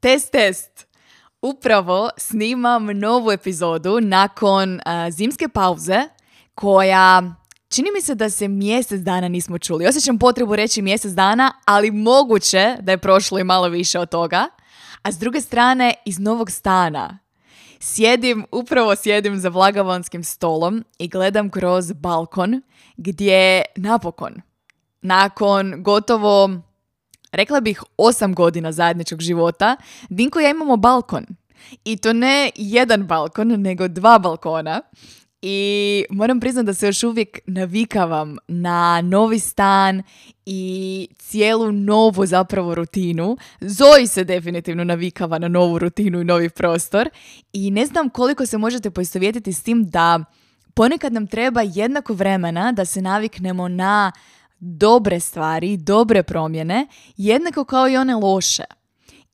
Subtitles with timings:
[0.00, 0.86] Test, test!
[1.42, 6.02] Upravo snimam novu epizodu nakon zimske pauze
[6.54, 7.34] koja
[7.68, 9.86] čini mi se da se mjesec dana nismo čuli.
[9.86, 14.46] Osjećam potrebu reći mjesec dana, ali moguće da je prošlo i malo više od toga.
[15.02, 17.18] A s druge strane, iz novog stana.
[17.80, 22.62] Sjedim, upravo sjedim za vlagavonskim stolom i gledam kroz balkon
[22.96, 24.34] gdje napokon,
[25.02, 26.50] nakon gotovo
[27.32, 29.76] rekla bih osam godina zajedničkog života,
[30.08, 31.26] Dinko i ja imamo balkon.
[31.84, 34.80] I to ne jedan balkon, nego dva balkona.
[35.42, 40.02] I moram priznati da se još uvijek navikavam na novi stan
[40.46, 43.36] i cijelu novu zapravo rutinu.
[43.60, 47.08] Zoji se definitivno navikava na novu rutinu i novi prostor.
[47.52, 50.24] I ne znam koliko se možete poistovjetiti s tim da
[50.74, 54.12] ponekad nam treba jednako vremena da se naviknemo na
[54.60, 58.64] dobre stvari, dobre promjene, jednako kao i one loše.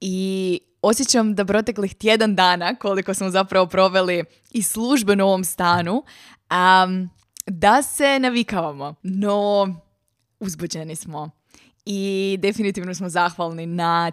[0.01, 5.93] I osjećam da proteklih tjedan dana, koliko smo zapravo proveli i službeno u ovom stanu,
[5.95, 7.11] um,
[7.47, 8.95] da se navikavamo.
[9.03, 9.75] No,
[10.41, 11.31] uzbuđeni smo.
[11.87, 14.11] I definitivno smo zahvalni na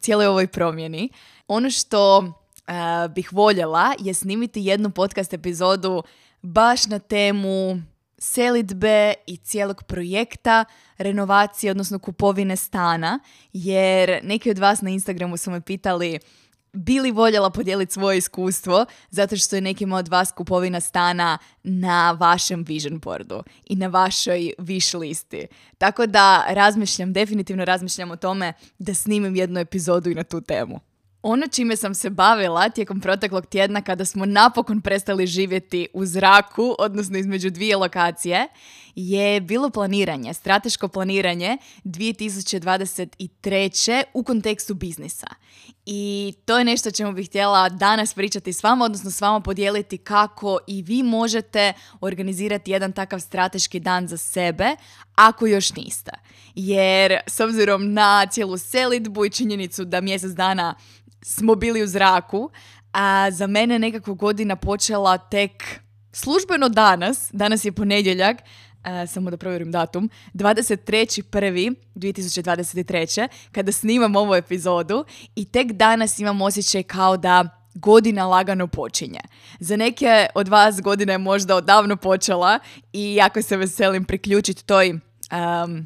[0.00, 1.08] cijeloj ovoj promjeni.
[1.48, 2.32] Ono što
[3.14, 6.02] bih voljela je snimiti jednu podcast epizodu
[6.42, 7.82] baš na temu
[8.24, 10.64] selitbe i cijelog projekta
[10.98, 13.18] renovacije, odnosno kupovine stana,
[13.52, 16.18] jer neki od vas na Instagramu su me pitali
[16.72, 22.64] bili voljela podijeliti svoje iskustvo zato što je nekima od vas kupovina stana na vašem
[22.68, 25.46] vision boardu i na vašoj wish listi.
[25.78, 30.80] Tako da razmišljam, definitivno razmišljam o tome da snimim jednu epizodu i na tu temu.
[31.26, 36.74] Ono čime sam se bavila tijekom proteklog tjedna kada smo napokon prestali živjeti u zraku,
[36.78, 38.48] odnosno između dvije lokacije,
[38.94, 44.02] je bilo planiranje, strateško planiranje 2023.
[44.14, 45.26] u kontekstu biznisa.
[45.86, 49.98] I to je nešto čemu bih htjela danas pričati s vama, odnosno s vama podijeliti
[49.98, 54.76] kako i vi možete organizirati jedan takav strateški dan za sebe,
[55.14, 56.12] ako još niste.
[56.54, 60.74] Jer s obzirom na cijelu selitbu i činjenicu da mjesec dana
[61.24, 62.50] smo bili u zraku,
[62.92, 65.80] a za mene nekako godina počela tek
[66.12, 68.36] službeno danas, danas je ponedjeljak,
[69.06, 73.28] samo da provjerim datum, 23.1.2023.
[73.52, 79.20] kada snimam ovu epizodu i tek danas imam osjećaj kao da godina lagano počinje.
[79.60, 82.58] Za neke od vas godina je možda odavno počela
[82.92, 85.00] i jako se veselim priključiti toj um,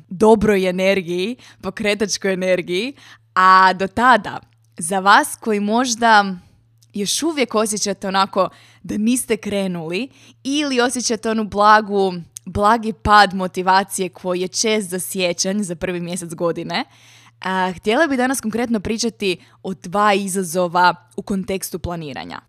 [0.09, 2.95] dobroj energiji, pokretačkoj energiji,
[3.35, 4.41] a do tada
[4.79, 6.35] za vas koji možda
[6.95, 8.49] još uvijek osjećate onako
[8.83, 10.09] da niste krenuli
[10.45, 12.13] ili osjećate onu blagu,
[12.45, 16.85] blagi pad motivacije koji je čest za sjećanj za prvi mjesec godine,
[17.41, 22.41] a, htjela bi danas konkretno pričati o dva izazova u kontekstu planiranja.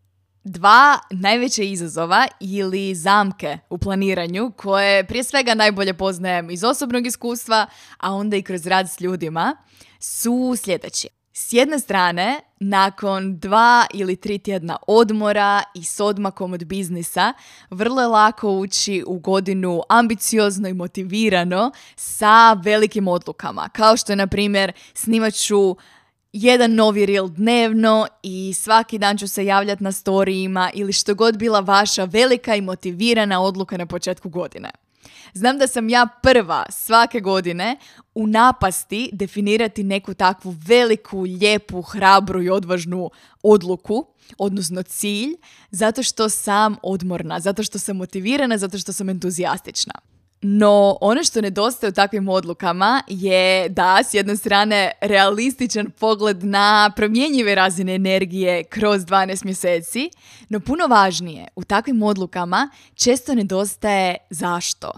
[0.43, 7.67] Dva najveće izazova ili zamke u planiranju koje prije svega najbolje poznajem iz osobnog iskustva,
[7.97, 9.55] a onda i kroz rad s ljudima,
[9.99, 11.18] su sljedeći.
[11.41, 17.33] S jedne strane, nakon dva ili tri tjedna odmora i s odmakom od biznisa,
[17.69, 23.69] vrlo je lako ući u godinu ambiciozno i motivirano sa velikim odlukama.
[23.69, 25.75] Kao što je, na primjer, snimat ću
[26.33, 31.37] jedan novi reel dnevno i svaki dan ću se javljati na storijima ili što god
[31.37, 34.69] bila vaša velika i motivirana odluka na početku godine.
[35.33, 37.77] Znam da sam ja prva svake godine
[38.15, 43.09] u napasti definirati neku takvu veliku, lijepu, hrabru i odvažnu
[43.43, 44.05] odluku,
[44.37, 45.35] odnosno cilj,
[45.71, 49.93] zato što sam odmorna, zato što sam motivirana, zato što sam entuzijastična.
[50.41, 56.91] No, ono što nedostaje u takvim odlukama je da, s jedne strane, realističan pogled na
[56.95, 60.09] promjenjive razine energije kroz 12 mjeseci,
[60.49, 64.91] no puno važnije, u takvim odlukama često nedostaje zašto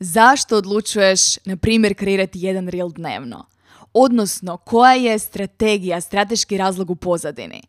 [0.00, 3.46] zašto odlučuješ, na primjer, kreirati jedan reel dnevno?
[3.92, 7.62] Odnosno, koja je strategija, strateški razlog u pozadini?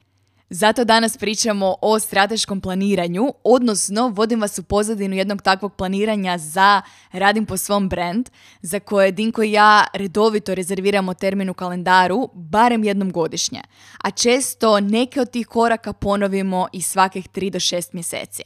[0.52, 6.82] Zato danas pričamo o strateškom planiranju, odnosno vodim vas u pozadinu jednog takvog planiranja za
[7.12, 8.30] Radim po svom brand,
[8.62, 13.62] za koje Dinko i ja redovito rezerviramo termin u kalendaru, barem jednom godišnje.
[14.04, 18.44] A često neke od tih koraka ponovimo i svakih 3 do 6 mjeseci.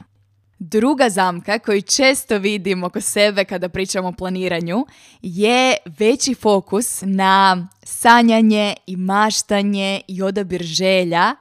[0.60, 4.86] Druga zamka koju često vidim oko sebe kada pričamo o planiranju
[5.22, 11.36] je veći fokus na sanjanje i maštanje i odabir želja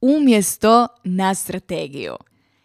[0.00, 2.16] umjesto na strategiju.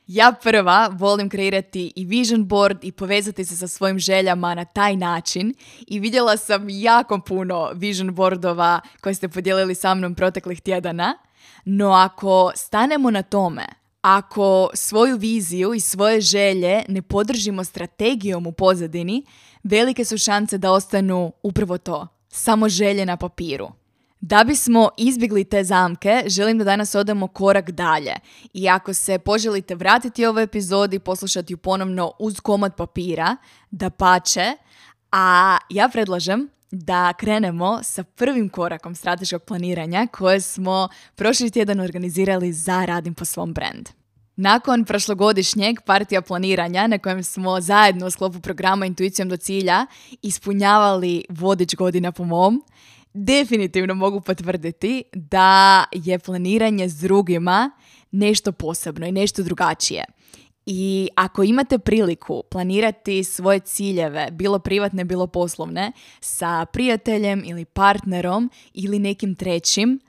[0.08, 4.96] Ja prva volim kreirati i vision board i povezati se sa svojim željama na taj
[4.96, 5.54] način
[5.88, 11.18] i vidjela sam jako puno vision boardova koje ste podijelili sa mnom proteklih tjedana,
[11.66, 13.66] no ako stanemo na tome,
[14.02, 19.26] ako svoju viziju i svoje želje ne podržimo strategijom u pozadini,
[19.64, 23.72] velike su šanse da ostanu upravo to, samo želje na papiru.
[24.22, 28.14] Da bismo izbjegli te zamke, želim da danas odemo korak dalje.
[28.54, 33.38] I ako se poželite vratiti ovoj epizodi, poslušati ju ponovno uz komad papira,
[33.72, 34.54] da pače,
[35.12, 42.54] a ja predlažem da krenemo sa prvim korakom strateškog planiranja koje smo prošli tjedan organizirali
[42.54, 43.90] za Radim po svom brand.
[44.36, 49.86] Nakon prošlogodišnjeg partija planiranja na kojem smo zajedno u sklopu programa Intuicijom do cilja
[50.22, 52.64] ispunjavali vodič godina po mom,
[53.16, 57.72] definitivno mogu potvrditi da je planiranje s drugima
[58.12, 60.04] nešto posebno i nešto drugačije.
[60.66, 65.92] I ako imate priliku planirati svoje ciljeve, bilo privatne, bilo poslovne,
[66.22, 70.00] sa prijateljem ili partnerom ili nekim trećim,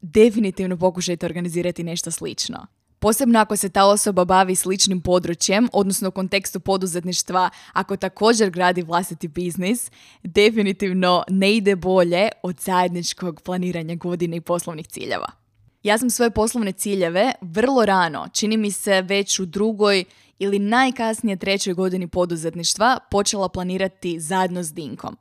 [0.00, 2.66] definitivno pokušajte organizirati nešto slično.
[3.02, 8.82] Posebno ako se ta osoba bavi sličnim područjem, odnosno u kontekstu poduzetništva, ako također gradi
[8.82, 9.90] vlastiti biznis,
[10.22, 15.26] definitivno ne ide bolje od zajedničkog planiranja godine i poslovnih ciljeva.
[15.82, 20.04] Ja sam svoje poslovne ciljeve vrlo rano, čini mi se već u drugoj
[20.38, 25.16] ili najkasnije trećoj godini poduzetništva, počela planirati zajedno s Dinkom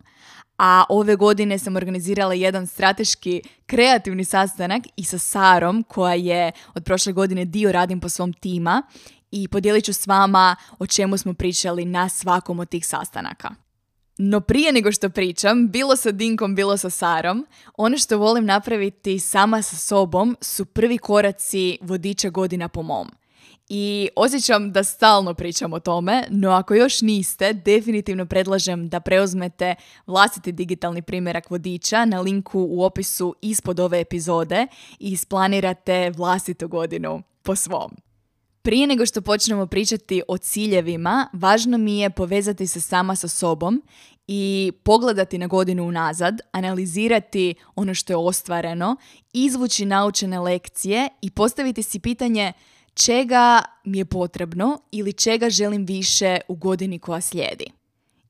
[0.64, 6.84] a ove godine sam organizirala jedan strateški kreativni sastanak i sa Sarom koja je od
[6.84, 8.84] prošle godine dio radim po svom tima
[9.32, 13.50] i podijelit ću s vama o čemu smo pričali na svakom od tih sastanaka.
[14.18, 17.46] No prije nego što pričam, bilo sa Dinkom, bilo sa Sarom,
[17.78, 23.12] ono što volim napraviti sama sa sobom su prvi koraci vodiča godina po mom.
[23.74, 29.76] I osjećam da stalno pričam o tome, no ako još niste, definitivno predlažem da preuzmete
[30.08, 34.68] vlastiti digitalni primjerak vodiča na linku u opisu ispod ove epizode
[35.00, 37.92] i isplanirate vlastitu godinu po svom.
[38.62, 43.84] Prije nego što počnemo pričati o ciljevima, važno mi je povezati se sama sa sobom
[44.28, 48.96] i pogledati na godinu unazad, analizirati ono što je ostvareno,
[49.34, 52.54] izvući naučene lekcije i postaviti si pitanje
[52.94, 57.66] čega mi je potrebno ili čega želim više u godini koja slijedi.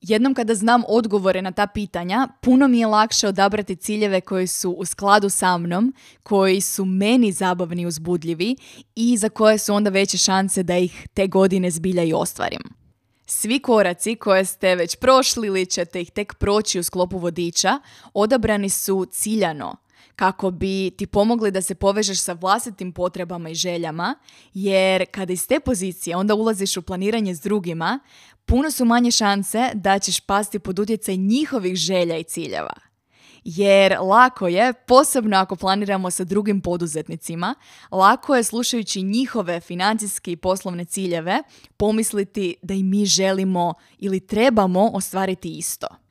[0.00, 4.70] Jednom kada znam odgovore na ta pitanja, puno mi je lakše odabrati ciljeve koji su
[4.70, 8.56] u skladu sa mnom, koji su meni zabavni i uzbudljivi
[8.94, 12.62] i za koje su onda veće šanse da ih te godine zbilja i ostvarim.
[13.26, 17.80] Svi koraci koje ste već prošli ili ćete ih tek proći u sklopu vodiča
[18.14, 19.76] odabrani su ciljano,
[20.16, 24.14] kako bi ti pomogli da se povežeš sa vlastitim potrebama i željama,
[24.54, 28.00] jer kada iz te pozicije onda ulaziš u planiranje s drugima,
[28.46, 32.74] puno su manje šanse da ćeš pasti pod utjecaj njihovih želja i ciljeva.
[33.44, 37.54] Jer lako je, posebno ako planiramo sa drugim poduzetnicima,
[37.90, 41.42] lako je slušajući njihove financijske i poslovne ciljeve
[41.76, 46.01] pomisliti da i mi želimo ili trebamo ostvariti isto.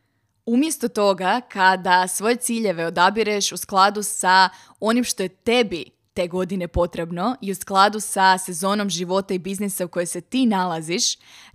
[0.45, 6.67] Umjesto toga, kada svoje ciljeve odabireš u skladu sa onim što je tebi te godine
[6.67, 11.03] potrebno i u skladu sa sezonom života i biznisa u kojoj se ti nalaziš,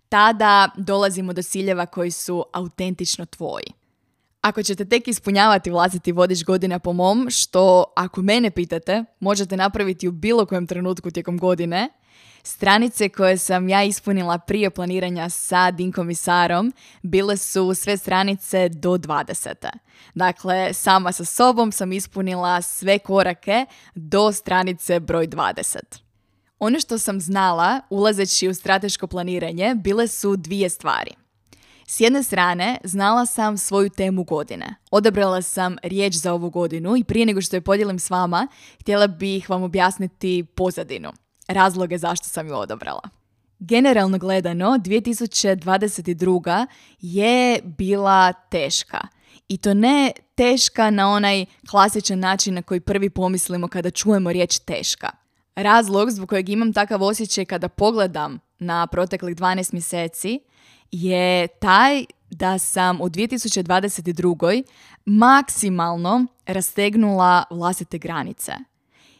[0.08, 3.66] tada dolazimo do ciljeva koji su autentično tvoji.
[4.40, 10.08] Ako ćete tek ispunjavati vlastiti vodič godina po mom, što ako mene pitate, možete napraviti
[10.08, 11.88] u bilo kojem trenutku tijekom godine,
[12.46, 16.72] Stranice koje sam ja ispunila prije planiranja sa Dinkom i Sarom
[17.02, 19.54] bile su sve stranice do 20.
[20.14, 25.76] Dakle, sama sa sobom sam ispunila sve korake do stranice broj 20.
[26.58, 31.10] Ono što sam znala, ulazeći u strateško planiranje, bile su dvije stvari.
[31.86, 34.74] S jedne strane, znala sam svoju temu godine.
[34.90, 38.48] Odabrala sam riječ za ovu godinu i prije nego što je podijelim s vama,
[38.80, 41.12] htjela bih vam objasniti pozadinu
[41.48, 43.02] razloge zašto sam ju odabrala.
[43.58, 46.66] Generalno gledano, 2022.
[47.00, 49.08] je bila teška.
[49.48, 54.58] I to ne teška na onaj klasičan način na koji prvi pomislimo kada čujemo riječ
[54.58, 55.10] teška.
[55.56, 60.40] Razlog zbog kojeg imam takav osjećaj kada pogledam na proteklih 12 mjeseci
[60.90, 64.62] je taj da sam u 2022.
[65.04, 68.52] maksimalno rastegnula vlastite granice.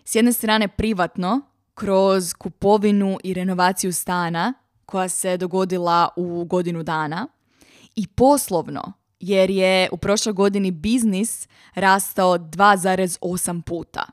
[0.05, 1.41] S jedne strane privatno,
[1.77, 4.55] kroz kupovinu i renovaciju stana
[4.87, 7.29] koja se dogodila u godinu dana
[7.97, 14.05] i poslovno jer je u prošloj godini biznis rastao 2,8 puta.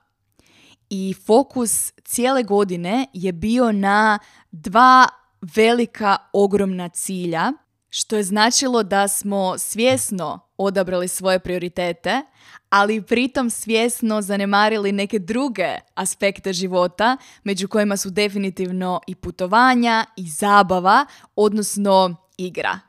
[0.90, 4.20] I fokus cijele godine je bio na
[4.52, 5.08] dva
[5.56, 7.52] velika, ogromna cilja,
[7.90, 12.22] što je značilo da smo svjesno odabrali svoje prioritete,
[12.70, 20.30] ali pritom svjesno zanemarili neke druge aspekte života, među kojima su definitivno i putovanja i
[20.30, 21.06] zabava,
[21.36, 22.80] odnosno igra.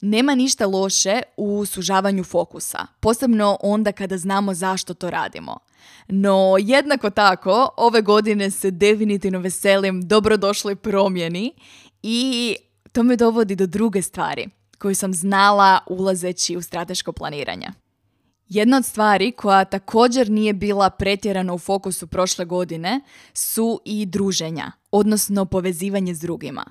[0.00, 5.58] Nema ništa loše u sužavanju fokusa, posebno onda kada znamo zašto to radimo.
[6.08, 11.54] No, jednako tako, ove godine se definitivno veselim dobrodošloj promjeni
[12.02, 12.56] i
[12.92, 14.48] to me dovodi do druge stvari
[14.82, 17.68] koju sam znala ulazeći u strateško planiranje.
[18.48, 23.00] Jedna od stvari koja također nije bila pretjerano u fokusu prošle godine
[23.32, 26.64] su i druženja, odnosno povezivanje s drugima.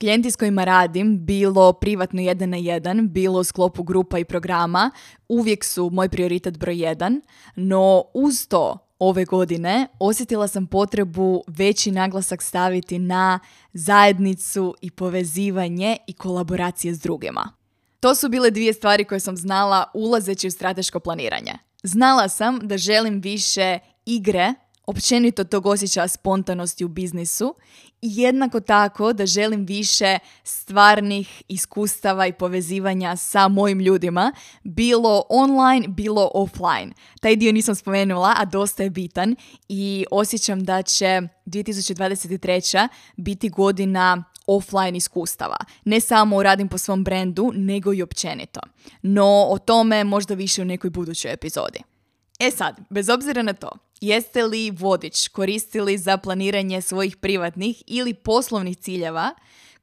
[0.00, 4.90] Klijenti s kojima radim, bilo privatno jedan na jedan, bilo u sklopu grupa i programa,
[5.28, 7.20] uvijek su moj prioritet broj jedan,
[7.56, 13.40] no uz to ove godine osjetila sam potrebu veći naglasak staviti na
[13.72, 17.52] zajednicu i povezivanje i kolaboracije s drugima.
[18.00, 21.52] To su bile dvije stvari koje sam znala ulazeći u strateško planiranje.
[21.82, 24.54] Znala sam da želim više igre
[24.86, 27.54] općenito tog osjećaja spontanosti u biznisu
[28.02, 35.88] i jednako tako da želim više stvarnih iskustava i povezivanja sa mojim ljudima, bilo online,
[35.88, 36.92] bilo offline.
[37.20, 39.36] Taj dio nisam spomenula, a dosta je bitan
[39.68, 42.88] i osjećam da će 2023.
[43.16, 45.56] biti godina offline iskustava.
[45.84, 48.60] Ne samo radim po svom brendu, nego i općenito.
[49.02, 51.93] No, o tome možda više u nekoj budućoj epizodi.
[52.38, 58.14] E sad, bez obzira na to, jeste li vodič koristili za planiranje svojih privatnih ili
[58.14, 59.34] poslovnih ciljeva,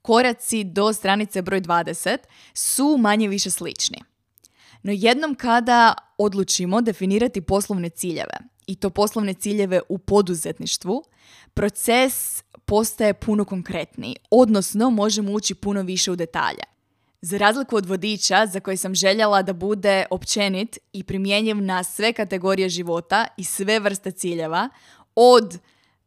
[0.02, 2.18] koraci do stranice broj 20
[2.54, 3.98] su manje više slični.
[4.84, 11.04] No jednom kada odlučimo definirati poslovne ciljeve, i to poslovne ciljeve u poduzetništvu,
[11.54, 16.64] proces postaje puno konkretniji, odnosno možemo ući puno više u detalje.
[17.24, 22.14] Za razliku od vodiča za koji sam željela da bude općenit i primjenjiv na sve
[22.14, 24.70] kategorije života i sve vrste ciljeva,
[25.16, 25.58] od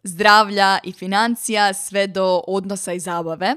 [0.03, 3.55] zdravlja i financija sve do odnosa i zabave,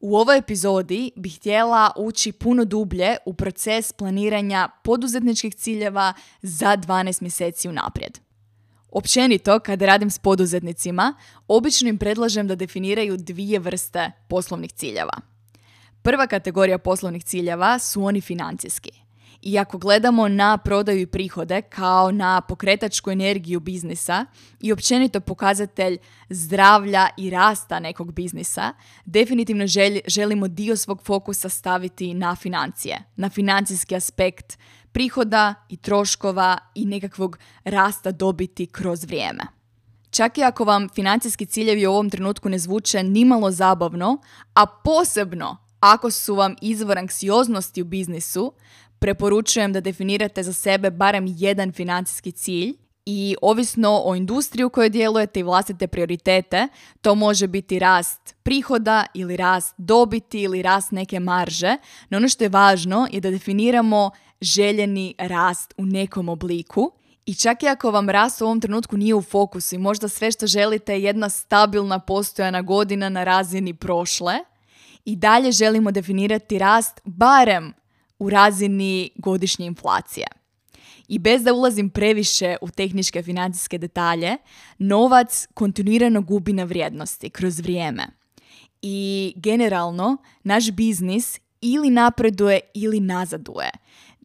[0.00, 7.22] u ovoj epizodi bih htjela ući puno dublje u proces planiranja poduzetničkih ciljeva za 12
[7.22, 8.18] mjeseci unaprijed.
[8.90, 11.14] Općenito, kada radim s poduzetnicima,
[11.48, 15.20] obično im predlažem da definiraju dvije vrste poslovnih ciljeva–
[16.04, 18.90] Prva kategorija poslovnih ciljeva su oni financijski.
[19.42, 24.26] I ako gledamo na prodaju i prihode kao na pokretačku energiju biznisa
[24.60, 28.72] i općenito pokazatelj zdravlja i rasta nekog biznisa,
[29.04, 29.64] definitivno
[30.06, 34.58] želimo dio svog fokusa staviti na financije, na financijski aspekt
[34.92, 39.44] prihoda i troškova i nekakvog rasta dobiti kroz vrijeme.
[40.10, 44.18] Čak i ako vam financijski ciljevi u ovom trenutku ne zvuče nimalo zabavno,
[44.54, 48.52] a posebno ako su vam izvor anksioznosti u biznisu,
[48.98, 52.74] preporučujem da definirate za sebe barem jedan financijski cilj
[53.06, 56.68] i ovisno o industriji u kojoj djelujete i vlastite prioritete,
[57.00, 61.76] to može biti rast prihoda ili rast dobiti ili rast neke marže,
[62.08, 64.10] no ono što je važno je da definiramo
[64.40, 66.92] željeni rast u nekom obliku
[67.26, 70.30] i čak i ako vam rast u ovom trenutku nije u fokusu i možda sve
[70.30, 74.34] što želite je jedna stabilna postojana godina na razini prošle,
[75.04, 77.72] i dalje želimo definirati rast barem
[78.18, 80.26] u razini godišnje inflacije.
[81.08, 84.36] I bez da ulazim previše u tehničke financijske detalje,
[84.78, 88.06] novac kontinuirano gubi na vrijednosti kroz vrijeme.
[88.82, 93.70] I generalno, naš biznis ili napreduje ili nazaduje.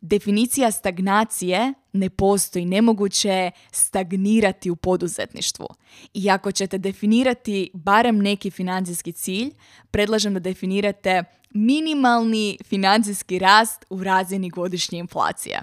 [0.02, 5.68] Definicija stagnacije ne postoji, nemoguće je stagnirati u poduzetništvu.
[6.14, 9.52] I ako ćete definirati barem neki financijski cilj,
[9.92, 15.62] predlažem da definirate minimalni financijski rast u razini godišnje inflacije.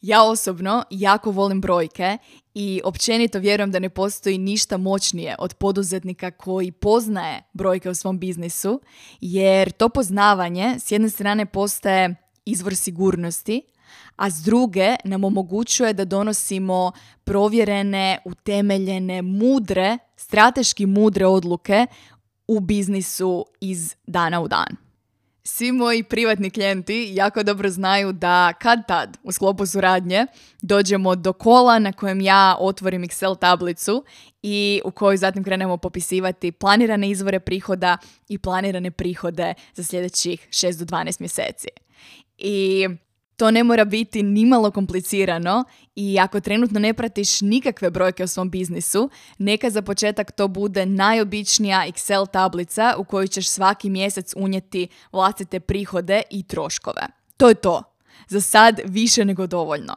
[0.00, 2.18] Ja osobno jako volim brojke
[2.54, 8.18] i općenito vjerujem da ne postoji ništa moćnije od poduzetnika koji poznaje brojke u svom
[8.18, 8.80] biznisu,
[9.20, 12.14] jer to poznavanje s jedne strane postaje
[12.44, 13.62] izvor sigurnosti,
[14.16, 16.92] a s druge nam omogućuje da donosimo
[17.24, 21.86] provjerene, utemeljene, mudre strateški mudre odluke
[22.48, 24.86] u biznisu iz dana u dan.
[25.48, 30.26] Svi moji privatni klijenti jako dobro znaju da kad tad u sklopu suradnje
[30.62, 34.04] dođemo do kola na kojem ja otvorim Excel tablicu
[34.42, 37.98] i u kojoj zatim krenemo popisivati planirane izvore prihoda
[38.28, 41.68] i planirane prihode za sljedećih 6 do 12 mjeseci.
[42.38, 42.88] I
[43.36, 45.64] to ne mora biti nimalo komplicirano
[45.96, 50.86] i ako trenutno ne pratiš nikakve brojke o svom biznisu, neka za početak to bude
[50.86, 57.02] najobičnija Excel tablica u kojoj ćeš svaki mjesec unijeti vlastite prihode i troškove.
[57.36, 57.82] To je to.
[58.28, 59.94] Za sad više nego dovoljno.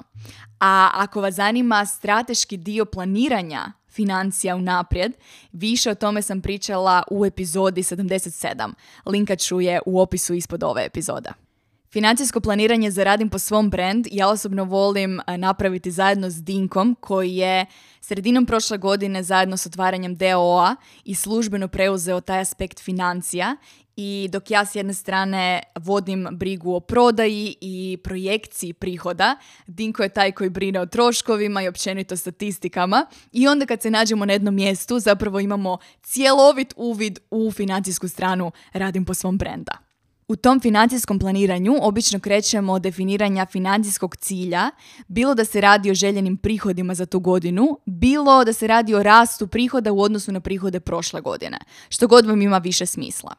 [0.59, 5.13] A ako vas zanima strateški dio planiranja financija unaprijed,
[5.51, 8.73] više o tome sam pričala u epizodi 77.
[9.05, 11.48] Linkat ću je u opisu ispod ove epizoda.
[11.91, 17.35] Financijsko planiranje za radim po svom brand ja osobno volim napraviti zajedno s Dinkom koji
[17.35, 17.65] je
[18.01, 23.55] sredinom prošle godine zajedno s otvaranjem DOA i službeno preuzeo taj aspekt financija
[23.95, 30.09] i dok ja s jedne strane vodim brigu o prodaji i projekciji prihoda, Dinko je
[30.09, 34.55] taj koji brine o troškovima i općenito statistikama i onda kad se nađemo na jednom
[34.55, 39.88] mjestu zapravo imamo cjelovit uvid u financijsku stranu radim po svom brenda.
[40.29, 44.71] U tom financijskom planiranju obično krećemo od definiranja financijskog cilja,
[45.07, 49.03] bilo da se radi o željenim prihodima za tu godinu, bilo da se radi o
[49.03, 51.57] rastu prihoda u odnosu na prihode prošle godine,
[51.89, 53.35] što god vam ima više smisla.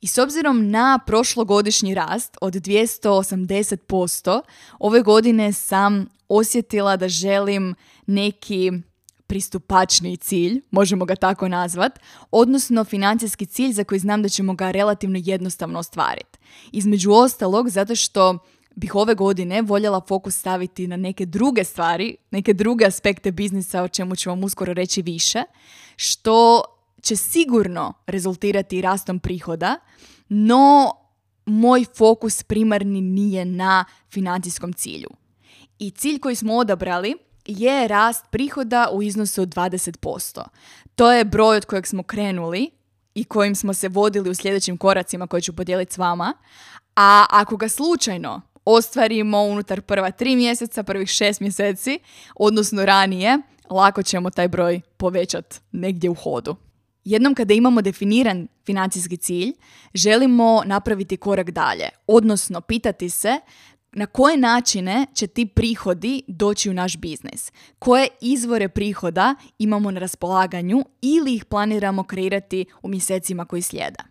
[0.00, 4.40] I s obzirom na prošlogodišnji rast od 280%,
[4.78, 7.74] ove godine sam osjetila da želim
[8.06, 8.72] neki
[9.30, 11.98] pristupačniji cilj, možemo ga tako nazvat,
[12.30, 16.38] odnosno financijski cilj za koji znam da ćemo ga relativno jednostavno ostvariti.
[16.72, 18.38] Između ostalog, zato što
[18.74, 23.88] bih ove godine voljela fokus staviti na neke druge stvari, neke druge aspekte biznisa o
[23.88, 25.42] čemu ću vam uskoro reći više,
[25.96, 26.64] što
[27.02, 29.76] će sigurno rezultirati rastom prihoda,
[30.28, 30.92] no
[31.46, 35.08] moj fokus primarni nije na financijskom cilju.
[35.78, 40.42] I cilj koji smo odabrali je rast prihoda u iznosu od 20%.
[40.94, 42.70] To je broj od kojeg smo krenuli
[43.14, 46.34] i kojim smo se vodili u sljedećim koracima koje ću podijeliti s vama.
[46.96, 51.98] A ako ga slučajno ostvarimo unutar prva tri mjeseca, prvih šest mjeseci,
[52.34, 53.38] odnosno ranije,
[53.70, 56.56] lako ćemo taj broj povećati negdje u hodu.
[57.04, 59.52] Jednom kada imamo definiran financijski cilj,
[59.94, 63.40] želimo napraviti korak dalje, odnosno pitati se
[63.92, 67.52] na koje načine će ti prihodi doći u naš biznis?
[67.78, 74.04] Koje izvore prihoda imamo na raspolaganju ili ih planiramo kreirati u mjesecima koji slijeda?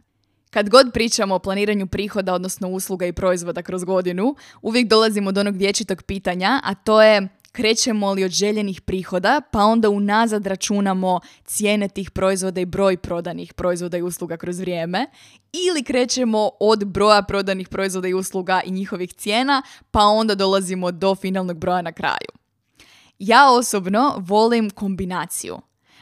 [0.50, 5.42] Kad god pričamo o planiranju prihoda, odnosno usluga i proizvoda kroz godinu, uvijek dolazimo do
[5.42, 7.28] onog vječitog pitanja, a to je
[7.60, 13.54] krećemo li od željenih prihoda, pa onda unazad računamo cijene tih proizvoda i broj prodanih
[13.54, 15.06] proizvoda i usluga kroz vrijeme,
[15.68, 21.16] ili krećemo od broja prodanih proizvoda i usluga i njihovih cijena, pa onda dolazimo do
[21.16, 22.32] finalnog broja na kraju.
[23.20, 25.58] Ja osobno volim kombinaciju.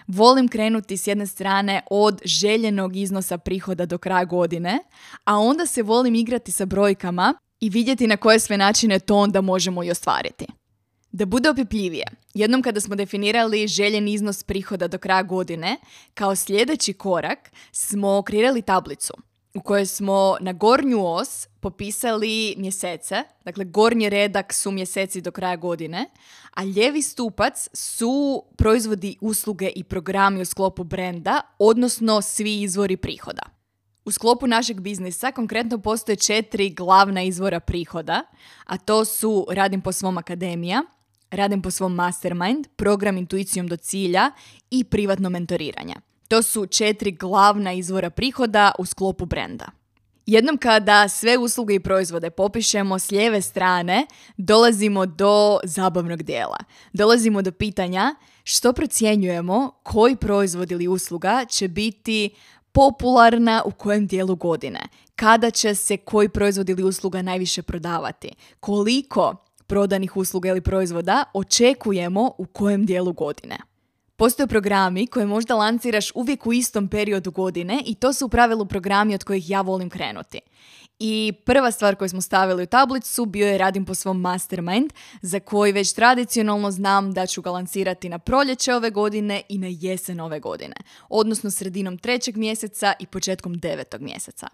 [0.08, 4.80] Volim krenuti s jedne strane od željenog iznosa prihoda do kraja godine,
[5.24, 9.42] a onda se volim igrati sa brojkama i vidjeti na koje sve načine to onda
[9.42, 10.46] možemo i ostvariti.
[11.12, 15.78] Da bude opipljivije, jednom kada smo definirali željen iznos prihoda do kraja godine,
[16.14, 19.14] kao sljedeći korak smo kreirali tablicu
[19.58, 25.56] u kojoj smo na gornju os popisali mjesece, dakle gornji redak su mjeseci do kraja
[25.56, 26.06] godine,
[26.54, 33.42] a ljevi stupac su proizvodi, usluge i programi u sklopu brenda, odnosno svi izvori prihoda.
[34.06, 38.24] U sklopu našeg biznisa konkretno postoje četiri glavna izvora prihoda,
[38.66, 40.84] a to su Radim po svom akademija,
[41.32, 44.32] radim po svom mastermind, program intuicijom do cilja
[44.72, 45.96] i privatno mentoriranje.
[46.28, 49.66] To su četiri glavna izvora prihoda u sklopu brenda.
[50.26, 54.06] Jednom kada sve usluge i proizvode popišemo s lijeve strane,
[54.38, 56.58] dolazimo do zabavnog dijela.
[56.94, 62.30] Dolazimo do pitanja što procjenjujemo koji proizvod ili usluga će biti
[62.72, 64.80] popularna u kojem dijelu godine,
[65.16, 72.32] kada će se koji proizvod ili usluga najviše prodavati, koliko prodanih usluga ili proizvoda očekujemo
[72.38, 73.58] u kojem dijelu godine.
[74.16, 78.66] Postoje programi koje možda lanciraš uvijek u istom periodu godine i to su u pravilu
[78.66, 80.40] programi od kojih ja volim krenuti.
[81.00, 85.40] I prva stvar koju smo stavili u tablicu bio je Radim po svom mastermind, za
[85.40, 90.20] koji već tradicionalno znam da ću ga lancirati na proljeće ove godine i na jesen
[90.20, 90.76] ove godine,
[91.10, 94.48] odnosno sredinom trećeg mjeseca i početkom devetog mjeseca.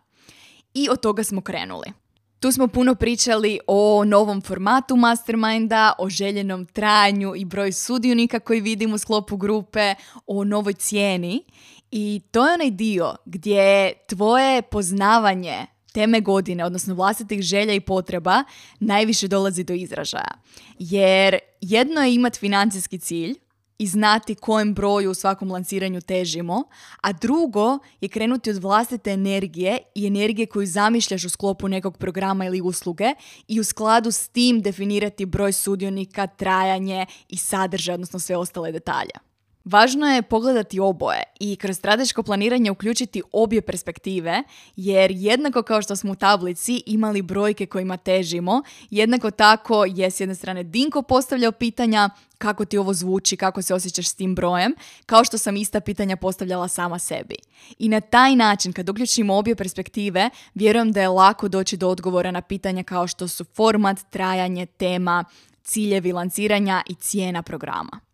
[0.73, 2.02] I od toga smo krenuli.
[2.43, 8.61] Tu smo puno pričali o novom formatu masterminda, o željenom trajanju i broj sudionika koji
[8.61, 9.95] vidim u sklopu grupe,
[10.27, 11.43] o novoj cijeni.
[11.91, 18.43] I to je onaj dio gdje tvoje poznavanje teme godine, odnosno vlastitih želja i potreba,
[18.79, 20.33] najviše dolazi do izražaja.
[20.79, 23.35] Jer jedno je imati financijski cilj,
[23.83, 26.63] i znati kojem broju u svakom lanciranju težimo,
[27.01, 32.45] a drugo je krenuti od vlastite energije i energije koju zamišljaš u sklopu nekog programa
[32.45, 33.13] ili usluge
[33.47, 39.32] i u skladu s tim definirati broj sudionika, trajanje i sadržaj, odnosno sve ostale detalje.
[39.65, 44.43] Važno je pogledati oboje i kroz strateško planiranje uključiti obje perspektive,
[44.75, 50.19] jer jednako kao što smo u tablici imali brojke kojima težimo, jednako tako je s
[50.19, 54.75] jedne strane Dinko postavljao pitanja kako ti ovo zvuči, kako se osjećaš s tim brojem,
[55.05, 57.35] kao što sam ista pitanja postavljala sama sebi.
[57.79, 62.31] I na taj način, kad uključimo obje perspektive, vjerujem da je lako doći do odgovora
[62.31, 65.25] na pitanja kao što su format, trajanje, tema,
[65.63, 68.12] ciljevi lanciranja i cijena programa.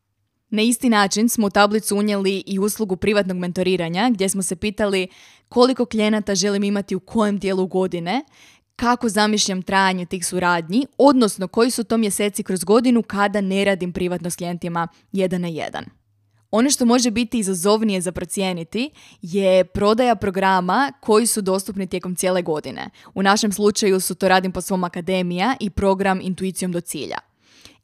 [0.50, 5.08] Na isti način smo u tablicu unijeli i uslugu privatnog mentoriranja gdje smo se pitali
[5.50, 8.24] koliko klijenata želim imati u kojem dijelu godine,
[8.76, 13.94] kako zamišljam trajanje tih suradnji, odnosno koji su to mjeseci kroz godinu kada ne radim
[13.94, 15.86] privatno s klijentima jedan na jedan.
[16.52, 22.42] Ono što može biti izazovnije za procijeniti je prodaja programa koji su dostupni tijekom cijele
[22.42, 22.90] godine.
[23.14, 27.18] U našem slučaju su to Radim po svom akademija i program Intuicijom do cilja.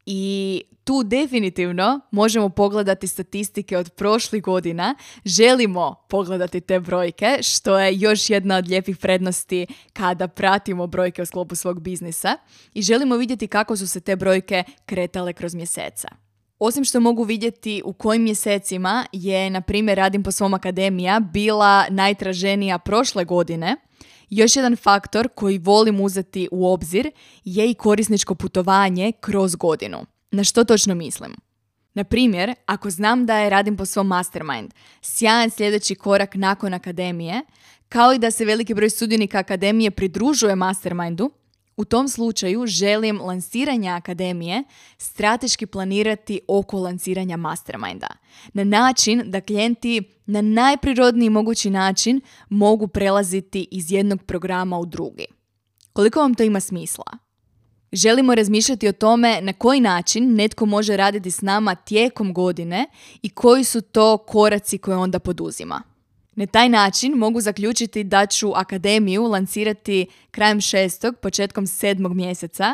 [0.06, 4.96] I tu definitivno možemo pogledati statistike od prošlih godina,
[5.26, 11.26] želimo pogledati te brojke, što je još jedna od lijepih prednosti kada pratimo brojke u
[11.26, 12.38] sklopu svog biznisa
[12.74, 16.08] i želimo vidjeti kako su se te brojke kretale kroz mjeseca.
[16.60, 21.86] Osim što mogu vidjeti u kojim mjesecima je, na primjer, Radim po svom akademija bila
[21.90, 23.76] najtraženija prošle godine,
[24.30, 27.12] još jedan faktor koji volim uzeti u obzir
[27.44, 30.15] je i korisničko putovanje kroz godinu.
[30.32, 31.36] Na što točno mislim?
[31.94, 37.42] Na primjer, ako znam da je radim po svom mastermind, sjajan sljedeći korak nakon akademije,
[37.90, 41.32] kao i da se veliki broj sudionika akademije pridružuje mastermindu,
[41.78, 44.64] u tom slučaju želim lansiranje akademije
[44.98, 48.08] strateški planirati oko lansiranja masterminda.
[48.54, 55.26] Na način da klijenti na najprirodniji mogući način mogu prelaziti iz jednog programa u drugi.
[55.94, 57.25] Koliko vam to ima smisla?
[57.96, 62.86] Želimo razmišljati o tome na koji način netko može raditi s nama tijekom godine
[63.22, 65.82] i koji su to koraci koje onda poduzima.
[66.36, 72.74] Na taj način mogu zaključiti da ću akademiju lancirati krajem šestog, početkom sedmog mjeseca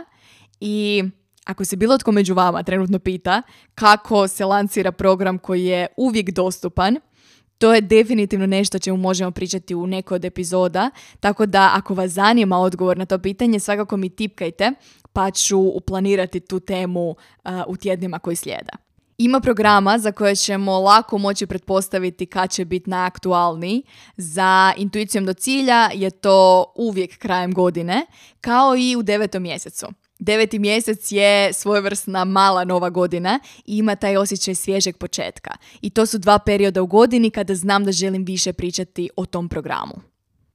[0.59, 1.03] i
[1.45, 3.41] ako se bilo tko među vama trenutno pita
[3.75, 6.97] kako se lancira program koji je uvijek dostupan,
[7.61, 12.11] to je definitivno nešto čemu možemo pričati u nekoj od epizoda, tako da ako vas
[12.11, 14.71] zanima odgovor na to pitanje, svakako mi tipkajte
[15.13, 17.15] pa ću uplanirati tu temu
[17.67, 18.73] u tjednima koji slijeda.
[19.17, 23.83] Ima programa za koje ćemo lako moći pretpostaviti kad će biti najaktualniji.
[24.17, 28.05] Za intuicijom do cilja je to uvijek krajem godine,
[28.41, 29.87] kao i u devetom mjesecu.
[30.19, 35.51] Deveti mjesec je svojevrsna mala nova godina i ima taj osjećaj svježeg početka.
[35.81, 39.49] I to su dva perioda u godini kada znam da želim više pričati o tom
[39.49, 40.10] programu.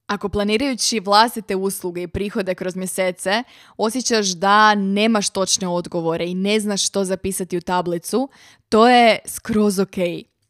[0.07, 3.43] Ako planirajući vlastite usluge i prihode kroz mjesece
[3.77, 8.29] osjećaš da nemaš točne odgovore i ne znaš što zapisati u tablicu,
[8.69, 9.97] to je skroz ok.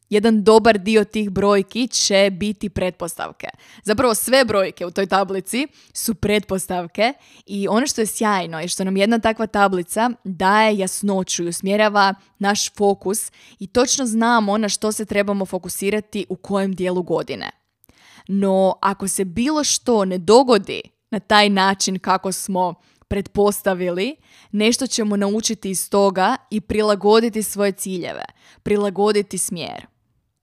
[0.09, 3.47] Jedan dobar dio tih brojki će biti pretpostavke.
[3.83, 7.13] Zapravo sve brojke u toj tablici su pretpostavke
[7.45, 12.13] i ono što je sjajno je što nam jedna takva tablica daje jasnoću i usmjerava
[12.39, 17.56] naš fokus i točno znamo na što se trebamo fokusirati u kojem dijelu godine.
[18.27, 22.73] No, ako se bilo što ne dogodi na taj način kako smo
[23.07, 24.15] pretpostavili,
[24.51, 28.25] nešto ćemo naučiti iz toga i prilagoditi svoje ciljeve,
[28.63, 29.85] prilagoditi smjer.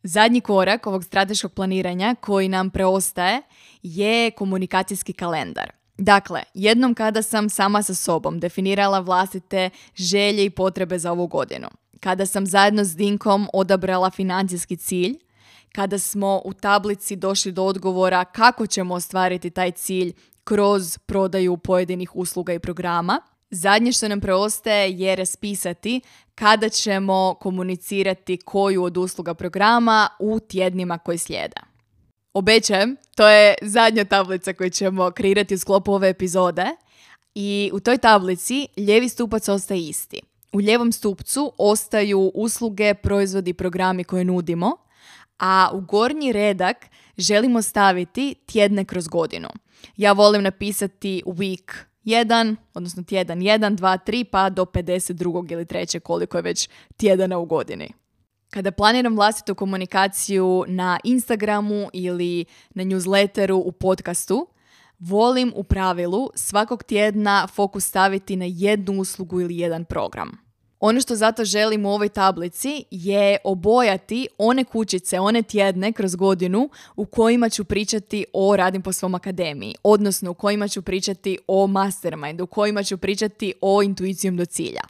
[0.02, 3.42] Zadnji korak ovog strateškog planiranja koji nam preostaje
[3.82, 5.72] je komunikacijski kalendar.
[5.98, 11.68] Dakle, jednom kada sam sama sa sobom definirala vlastite želje i potrebe za ovu godinu,
[12.00, 15.18] kada sam zajedno s Dinkom odabrala financijski cilj,
[15.74, 20.12] kada smo u tablici došli do odgovora kako ćemo ostvariti taj cilj
[20.44, 23.20] kroz prodaju pojedinih usluga i programa.
[23.50, 26.00] Zadnje što nam preostaje je raspisati
[26.34, 31.60] kada ćemo komunicirati koju od usluga programa u tjednima koji slijeda.
[32.32, 36.66] Obećajem, to je zadnja tablica koju ćemo kreirati u sklopu ove epizode
[37.34, 40.20] i u toj tablici lijevi stupac ostaje isti.
[40.52, 44.83] U lijevom stupcu ostaju usluge, proizvodi i programi koje nudimo,
[45.38, 46.76] a u gornji redak
[47.18, 49.48] želimo staviti tjedne kroz godinu.
[49.96, 51.72] Ja volim napisati week
[52.04, 55.52] jedan, odnosno tjedan jedan, dva, tri, pa do 52.
[55.52, 57.92] ili treće koliko je već tjedana u godini.
[58.50, 62.44] Kada planiram vlastitu komunikaciju na Instagramu ili
[62.74, 64.46] na newsletteru u podcastu,
[64.98, 70.43] volim u pravilu svakog tjedna fokus staviti na jednu uslugu ili jedan program.
[70.86, 76.70] Ono što zato želim u ovoj tablici je obojati one kućice, one tjedne kroz godinu
[76.96, 81.66] u kojima ću pričati o Radim po svom akademiji, odnosno u kojima ću pričati o
[81.66, 84.80] mastermindu, u kojima ću pričati o intuicijom do cilja.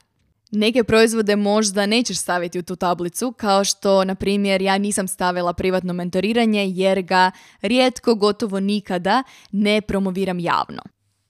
[0.50, 5.52] Neke proizvode možda nećeš staviti u tu tablicu, kao što, na primjer, ja nisam stavila
[5.52, 7.30] privatno mentoriranje jer ga
[7.62, 10.82] rijetko, gotovo nikada ne promoviram javno.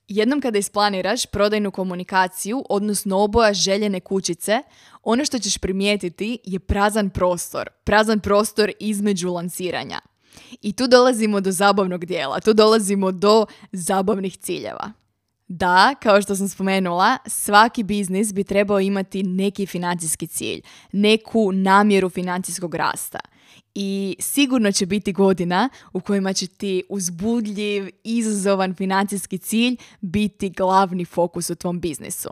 [0.09, 4.63] Jednom kada isplaniraš prodajnu komunikaciju, odnosno oboja željene kućice,
[5.03, 7.69] ono što ćeš primijetiti je prazan prostor.
[7.85, 10.01] Prazan prostor između lanciranja.
[10.63, 14.93] I tu dolazimo do zabavnog dijela, tu dolazimo do zabavnih ciljeva.
[15.49, 20.61] Da, kao što sam spomenula, svaki biznis bi trebao imati neki financijski cilj,
[20.93, 23.19] neku namjeru financijskog rasta.
[23.75, 31.05] I sigurno će biti godina u kojima će ti uzbudljiv, izazovan financijski cilj biti glavni
[31.05, 32.29] fokus u tvom biznisu.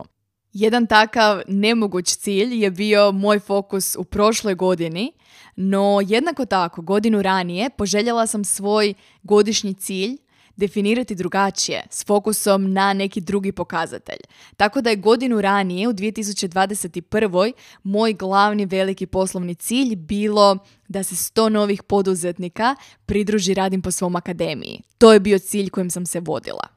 [0.53, 5.11] Jedan takav nemoguć cilj je bio moj fokus u prošloj godini,
[5.55, 10.17] no jednako tako godinu ranije poželjela sam svoj godišnji cilj
[10.55, 14.19] definirati drugačije, s fokusom na neki drugi pokazatelj.
[14.57, 17.51] Tako da je godinu ranije, u 2021.
[17.83, 24.15] moj glavni veliki poslovni cilj bilo da se 100 novih poduzetnika pridruži Radim po svom
[24.15, 24.81] akademiji.
[24.97, 26.67] To je bio cilj kojim sam se vodila.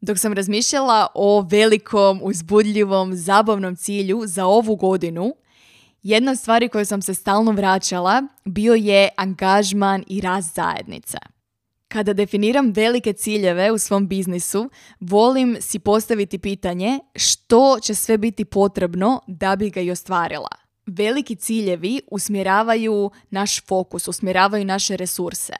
[0.00, 5.34] Dok sam razmišljala o velikom, uzbudljivom, zabavnom cilju za ovu godinu,
[6.02, 11.18] jedna od stvari koju sam se stalno vraćala bio je angažman i rast zajednice.
[11.92, 18.44] Kada definiram velike ciljeve u svom biznisu, volim si postaviti pitanje što će sve biti
[18.44, 20.48] potrebno da bi ga i ostvarila.
[20.86, 25.52] Veliki ciljevi usmjeravaju naš fokus, usmjeravaju naše resurse.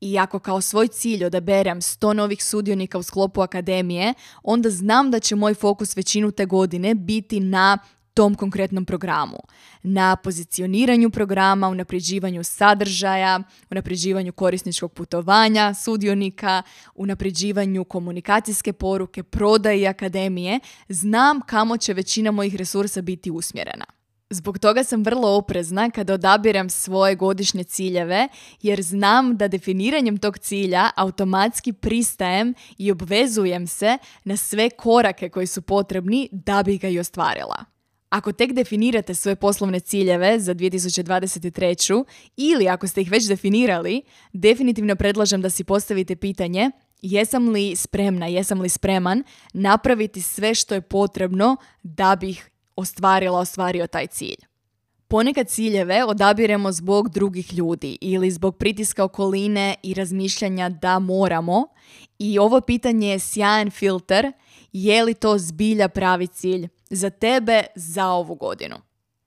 [0.00, 5.20] I ako kao svoj cilj odaberem 100 novih sudionika u sklopu akademije, onda znam da
[5.20, 7.78] će moj fokus većinu te godine biti na
[8.18, 9.38] tom konkretnom programu.
[9.82, 16.62] Na pozicioniranju programa, unapređivanju sadržaja, unapređivanju korisničkog putovanja, sudionika,
[16.94, 23.84] unapređivanju komunikacijske poruke, prodaje akademije, znam kamo će većina mojih resursa biti usmjerena.
[24.30, 28.28] Zbog toga sam vrlo oprezna kada odabiram svoje godišnje ciljeve,
[28.62, 35.46] jer znam da definiranjem tog cilja automatski pristajem i obvezujem se na sve korake koji
[35.46, 37.77] su potrebni da bi ga i ostvarila.
[38.10, 42.04] Ako tek definirate svoje poslovne ciljeve za 2023.
[42.36, 46.70] ili ako ste ih već definirali, definitivno predlažem da si postavite pitanje
[47.02, 53.86] jesam li spremna, jesam li spreman napraviti sve što je potrebno da bih ostvarila, ostvario
[53.86, 54.36] taj cilj.
[55.08, 61.66] Ponekad ciljeve odabiremo zbog drugih ljudi ili zbog pritiska okoline i razmišljanja da moramo
[62.18, 64.32] i ovo pitanje je sjajan filter
[64.72, 68.76] je li to zbilja pravi cilj za tebe za ovu godinu.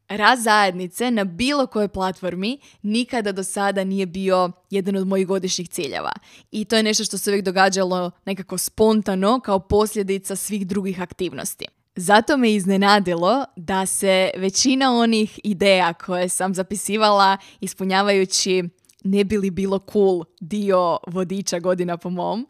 [0.09, 5.69] Raz zajednice na bilo kojoj platformi nikada do sada nije bio jedan od mojih godišnjih
[5.69, 6.11] ciljeva.
[6.51, 11.65] I to je nešto što se uvijek događalo nekako spontano kao posljedica svih drugih aktivnosti.
[11.95, 18.63] Zato me iznenadilo da se većina onih ideja koje sam zapisivala ispunjavajući
[19.03, 22.47] ne bi li bilo cool dio vodiča godina po mom,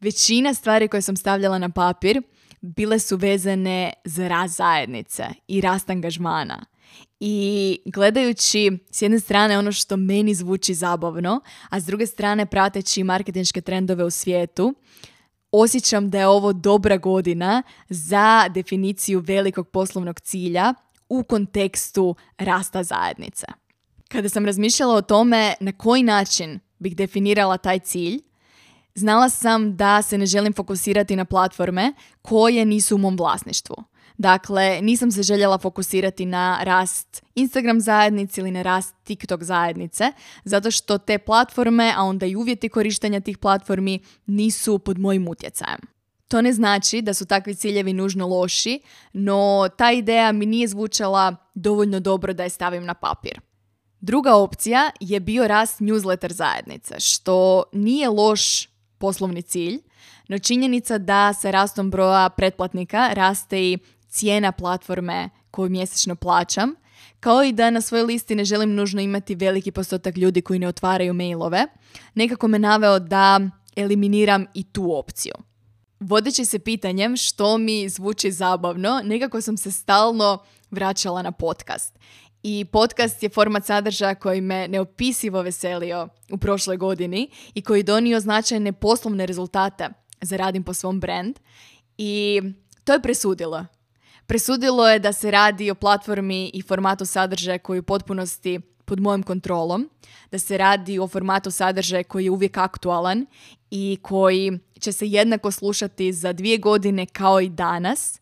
[0.00, 2.22] većina stvari koje sam stavljala na papir
[2.60, 6.64] bile su vezane za rast zajednice i rast angažmana.
[7.20, 13.04] I gledajući s jedne strane ono što meni zvuči zabavno, a s druge strane prateći
[13.04, 14.74] marketinške trendove u svijetu,
[15.52, 20.74] osjećam da je ovo dobra godina za definiciju velikog poslovnog cilja
[21.08, 23.46] u kontekstu rasta zajednice.
[24.08, 28.20] Kada sam razmišljala o tome na koji način bih definirala taj cilj,
[28.94, 33.76] Znala sam da se ne želim fokusirati na platforme koje nisu u mom vlasništvu.
[34.18, 40.12] Dakle, nisam se željela fokusirati na rast Instagram zajednice ili na rast TikTok zajednice,
[40.44, 45.80] zato što te platforme, a onda i uvjeti korištenja tih platformi nisu pod mojim utjecajem.
[46.28, 48.80] To ne znači da su takvi ciljevi nužno loši,
[49.12, 53.40] no ta ideja mi nije zvučala dovoljno dobro da je stavim na papir.
[54.00, 58.69] Druga opcija je bio rast newsletter zajednice, što nije loš
[59.00, 59.78] poslovni cilj,
[60.28, 66.74] no činjenica da sa rastom broja pretplatnika raste i cijena platforme koju mjesečno plaćam,
[67.20, 70.68] kao i da na svojoj listi ne želim nužno imati veliki postotak ljudi koji ne
[70.68, 71.66] otvaraju mailove,
[72.14, 73.40] nekako me naveo da
[73.76, 75.34] eliminiram i tu opciju.
[76.00, 80.38] Vodeći se pitanjem što mi zvuči zabavno, nekako sam se stalno
[80.70, 81.98] vraćala na podcast.
[82.42, 88.20] I podcast je format sadržaja koji me neopisivo veselio u prošloj godini i koji donio
[88.20, 89.88] značajne poslovne rezultate
[90.20, 91.38] za radim po svom brand.
[91.98, 92.42] I
[92.84, 93.66] to je presudilo.
[94.26, 99.22] Presudilo je da se radi o platformi i formatu sadržaja koji u potpunosti pod mojom
[99.22, 99.90] kontrolom,
[100.30, 103.26] da se radi o formatu sadržaja koji je uvijek aktualan
[103.70, 108.20] i koji će se jednako slušati za dvije godine kao i danas.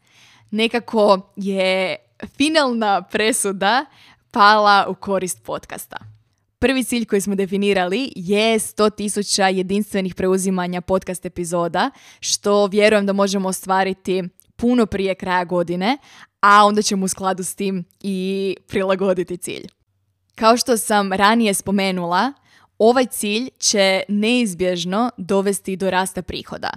[0.51, 3.85] Nekako je finalna presuda
[4.31, 5.97] pala u korist podcasta.
[6.59, 13.49] Prvi cilj koji smo definirali je 100.000 jedinstvenih preuzimanja podcast epizoda, što vjerujem da možemo
[13.49, 14.23] ostvariti
[14.57, 15.99] puno prije kraja godine,
[16.41, 19.67] a onda ćemo u skladu s tim i prilagoditi cilj.
[20.35, 22.33] Kao što sam ranije spomenula,
[22.79, 26.71] ovaj cilj će neizbježno dovesti do rasta prihoda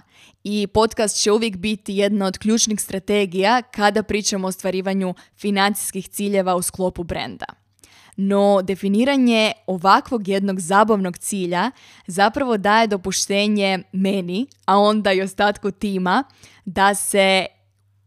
[0.43, 6.55] i podcast će uvijek biti jedna od ključnih strategija kada pričamo o ostvarivanju financijskih ciljeva
[6.55, 7.45] u sklopu brenda.
[8.17, 11.71] No, definiranje ovakvog jednog zabavnog cilja
[12.07, 16.23] zapravo daje dopuštenje meni, a onda i ostatku tima,
[16.65, 17.45] da se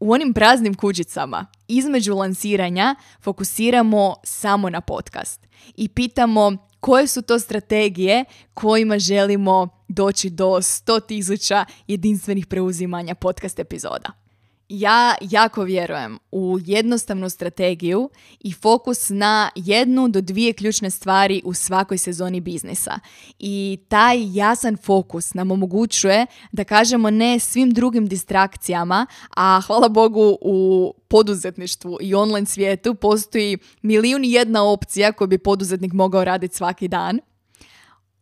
[0.00, 7.38] u onim praznim kućicama između lansiranja fokusiramo samo na podcast i pitamo koje su to
[7.38, 14.23] strategije kojima želimo doći do 100.000 jedinstvenih preuzimanja podcast epizoda.
[14.68, 21.54] Ja jako vjerujem u jednostavnu strategiju i fokus na jednu do dvije ključne stvari u
[21.54, 22.98] svakoj sezoni biznisa.
[23.38, 30.38] I taj jasan fokus nam omogućuje da kažemo ne svim drugim distrakcijama, a hvala Bogu
[30.40, 36.56] u poduzetništvu i online svijetu postoji milijun i jedna opcija koju bi poduzetnik mogao raditi
[36.56, 37.20] svaki dan.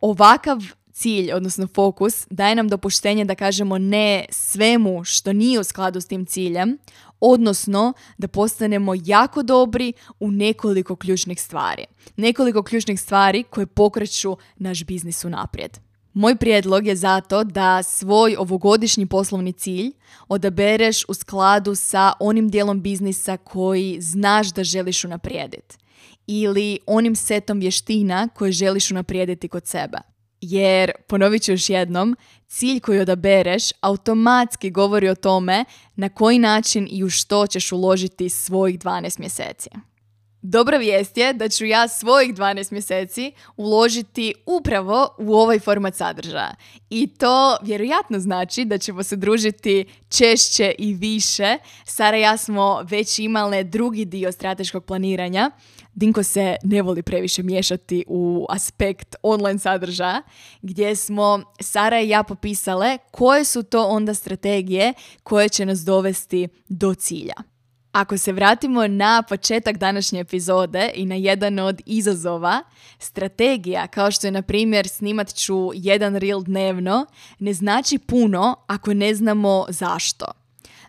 [0.00, 0.58] Ovakav
[0.92, 6.06] cilj, odnosno fokus, daje nam dopuštenje da kažemo ne svemu što nije u skladu s
[6.06, 6.78] tim ciljem,
[7.20, 11.84] odnosno da postanemo jako dobri u nekoliko ključnih stvari.
[12.16, 15.78] Nekoliko ključnih stvari koje pokreću naš biznis unaprijed.
[16.14, 19.92] Moj prijedlog je zato da svoj ovogodišnji poslovni cilj
[20.28, 25.76] odabereš u skladu sa onim dijelom biznisa koji znaš da želiš unaprijediti
[26.26, 30.11] ili onim setom vještina koje želiš unaprijediti kod sebe.
[30.42, 35.64] Jer, ponovit ću još jednom, cilj koji odabereš automatski govori o tome
[35.96, 39.70] na koji način i u što ćeš uložiti svojih 12 mjeseci.
[40.44, 46.54] Dobra vijest je da ću ja svojih 12 mjeseci uložiti upravo u ovaj format sadržaja.
[46.90, 51.56] I to vjerojatno znači da ćemo se družiti češće i više.
[51.84, 55.50] Sara i ja smo već imale drugi dio strateškog planiranja.
[55.94, 60.22] Dinko se ne voli previše miješati u aspekt online sadržaja,
[60.62, 66.48] gdje smo Sara i ja popisale koje su to onda strategije koje će nas dovesti
[66.68, 67.34] do cilja.
[67.92, 72.62] Ako se vratimo na početak današnje epizode i na jedan od izazova,
[72.98, 77.06] strategija kao što je na primjer snimat ću jedan reel dnevno
[77.38, 80.41] ne znači puno ako ne znamo zašto.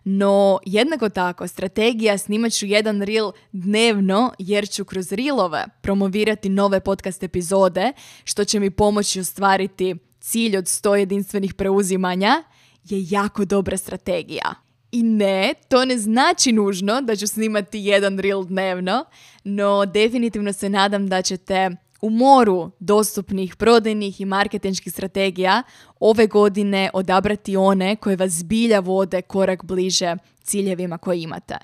[0.03, 6.79] No, jednako tako, strategija snimat ću jedan reel dnevno jer ću kroz reelove promovirati nove
[6.79, 12.43] podcast epizode što će mi pomoći ostvariti cilj od 100 jedinstvenih preuzimanja
[12.83, 14.53] je jako dobra strategija.
[14.91, 19.05] I ne, to ne znači nužno da ću snimati jedan reel dnevno,
[19.43, 21.69] no definitivno se nadam da ćete
[22.03, 25.63] u moru dostupnih prodajnih i marketinških strategija
[25.99, 31.57] ove godine odabrati one koje vas zbilja vode korak bliže ciljevima koje imate.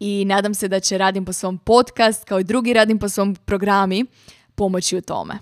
[0.00, 3.34] I nadam se da će Radim po svom podcast, kao i drugi Radim po svom
[3.34, 4.04] programi,
[4.54, 5.38] pomoći u tome.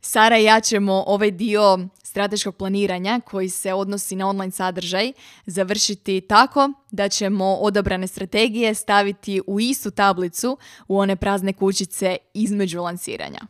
[0.00, 5.12] Sara i ja ćemo ovaj dio strateškog planiranja koji se odnosi na online sadržaj
[5.46, 12.80] završiti tako da ćemo odabrane strategije staviti u istu tablicu u one prazne kućice između
[12.80, 13.40] lansiranja.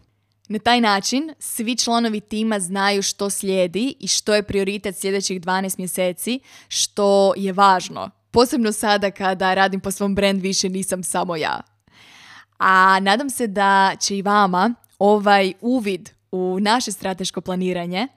[0.50, 5.78] Na taj način svi članovi tima znaju što slijedi i što je prioritet sljedećih 12
[5.78, 8.10] mjeseci, što je važno.
[8.30, 11.60] Posebno sada kada radim po svom brand više nisam samo ja.
[12.58, 18.08] A nadam se da će i vama ovaj uvid u naše strateško planiranje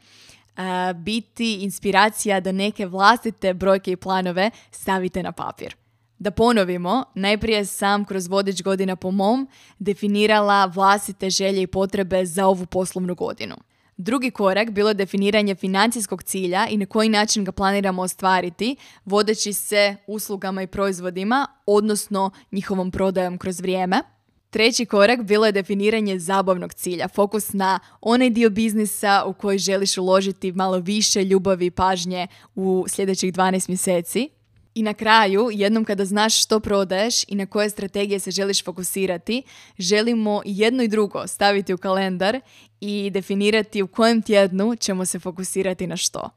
[0.95, 5.75] biti inspiracija da neke vlastite brojke i planove stavite na papir.
[6.19, 9.47] Da ponovimo, najprije sam kroz vodič godina po mom
[9.79, 13.55] definirala vlastite želje i potrebe za ovu poslovnu godinu.
[13.97, 18.75] Drugi korak bilo je definiranje financijskog cilja i na koji način ga planiramo ostvariti,
[19.05, 24.01] vodeći se uslugama i proizvodima, odnosno njihovom prodajom kroz vrijeme.
[24.49, 29.97] Treći korak bilo je definiranje zabavnog cilja, fokus na onaj dio biznisa u koji želiš
[29.97, 34.29] uložiti malo više ljubavi i pažnje u sljedećih 12 mjeseci.
[34.75, 39.43] I na kraju, jednom kada znaš što prodaješ i na koje strategije se želiš fokusirati,
[39.77, 42.39] želimo jedno i drugo staviti u kalendar
[42.81, 46.29] i definirati u kojem tjednu ćemo se fokusirati na što.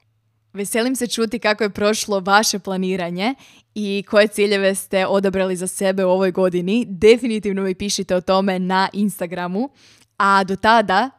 [0.52, 3.34] Veselim se čuti kako je prošlo vaše planiranje
[3.74, 6.86] i koje ciljeve ste odabrali za sebe u ovoj godini.
[6.88, 9.68] Definitivno mi pišite o tome na Instagramu.
[10.16, 11.10] A do tada,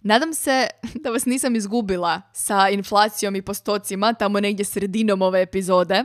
[0.00, 6.04] nadam se da vas nisam izgubila sa inflacijom i postocima tamo negdje sredinom ove epizode.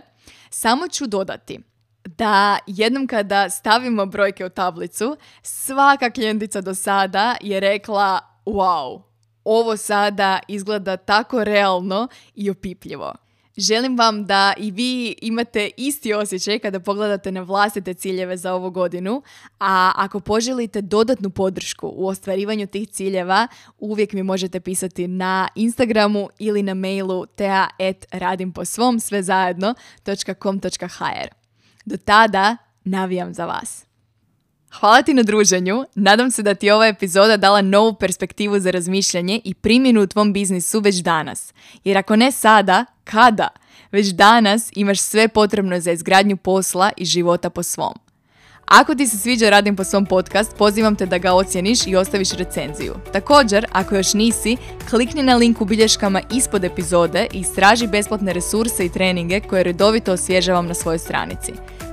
[0.50, 1.60] Samo ću dodati
[2.06, 9.02] da jednom kada stavimo brojke u tablicu, svaka klijentica do sada je rekla wow,
[9.44, 13.14] ovo sada izgleda tako realno i opipljivo.
[13.58, 18.72] Želim vam da i vi imate isti osjećaj kada pogledate na vlastite ciljeve za ovu
[18.72, 19.22] godinu,
[19.60, 23.48] a ako poželite dodatnu podršku u ostvarivanju tih ciljeva,
[23.80, 29.24] uvijek mi možete pisati na Instagramu ili na mailu tea.radimposvom sve.
[31.86, 33.87] Do tada navijam za vas.
[34.72, 35.86] Hvala ti na druženju.
[35.96, 40.08] Nadam se da ti je ova epizoda dala novu perspektivu za razmišljanje i primjenu u
[40.08, 41.54] tvom biznisu već danas.
[41.84, 43.48] Jer ako ne sada, kada?
[43.92, 47.94] Već danas imaš sve potrebno za izgradnju posla i života po svom.
[48.66, 52.32] Ako ti se sviđa Radim po svom podcast, pozivam te da ga ocjeniš i ostaviš
[52.32, 52.96] recenziju.
[53.14, 54.58] Također, ako još nisi,
[54.90, 60.14] klikni na link u bilješkama ispod epizode i istraži besplatne resurse i treninge koje redovito
[60.14, 61.54] osvježavam na svojoj stranici.